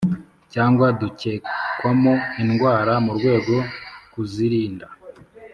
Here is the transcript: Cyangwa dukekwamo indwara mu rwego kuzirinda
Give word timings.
Cyangwa 0.53 0.85
dukekwamo 1.01 2.13
indwara 2.41 2.93
mu 3.05 3.11
rwego 3.17 3.55
kuzirinda 4.11 4.87